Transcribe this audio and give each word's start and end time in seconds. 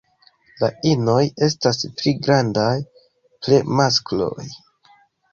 La 0.59 0.67
inoj 0.91 1.25
estas 1.47 1.81
pli 1.99 2.13
grandaj 2.27 2.71
pl 3.43 3.59
maskloj. 3.81 4.47